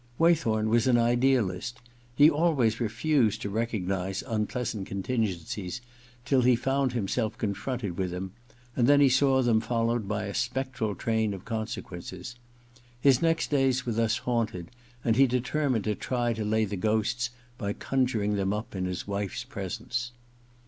Way 0.17 0.33
thorn 0.33 0.69
was 0.69 0.87
an 0.87 0.97
idealist. 0.97 1.79
He 2.15 2.27
always 2.27 2.79
refused 2.81 3.39
to 3.43 3.51
recognize 3.51 4.23
unpleasant 4.25 4.87
contingencies 4.87 5.79
till 6.25 6.41
he 6.41 6.55
found 6.55 6.93
himself 6.93 7.37
confronted 7.37 7.99
with 7.99 8.09
them, 8.09 8.31
and 8.75 8.87
then 8.87 8.99
he 8.99 9.09
saw 9.09 9.43
them 9.43 9.61
followed 9.61 10.07
by 10.07 10.23
a 10.23 10.33
spectral 10.33 10.95
train 10.95 11.35
of 11.35 11.45
consequences. 11.45 12.33
His 12.99 13.21
next 13.21 13.51
days 13.51 13.85
were 13.85 13.91
thus 13.93 14.17
haunted, 14.17 14.71
and 15.03 15.17
he 15.17 15.27
deter 15.27 15.69
mined 15.69 15.83
to 15.83 15.93
try 15.93 16.33
to 16.33 16.43
lay 16.43 16.65
the 16.65 16.77
ghosts 16.77 17.29
by 17.59 17.71
conjuring 17.71 18.37
them 18.37 18.53
up 18.53 18.75
in 18.75 18.85
Ws 18.85 19.05
wife's 19.05 19.43
presence. 19.43 20.13